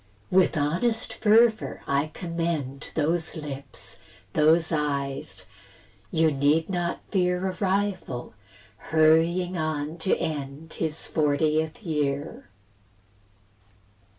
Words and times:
With 0.31 0.57
honest 0.57 1.13
fervour 1.13 1.83
I 1.85 2.07
commend 2.15 2.89
Those 2.95 3.35
lips, 3.37 3.99
those 4.33 4.71
eyes; 4.71 5.45
you 6.09 6.31
need 6.31 6.71
not 6.71 7.01
fear 7.11 7.47
A 7.51 7.55
rival, 7.59 8.33
hurrying 8.89 9.59
on 9.59 9.99
to 9.99 10.17
end 10.17 10.73
His 10.73 11.07
fortieth 11.07 11.83
year. 11.83 12.49